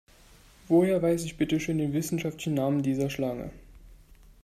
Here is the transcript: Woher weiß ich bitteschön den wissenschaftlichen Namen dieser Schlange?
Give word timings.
Woher 0.67 0.99
weiß 0.99 1.25
ich 1.25 1.37
bitteschön 1.37 1.77
den 1.77 1.93
wissenschaftlichen 1.93 2.55
Namen 2.55 2.81
dieser 2.81 3.11
Schlange? 3.11 3.51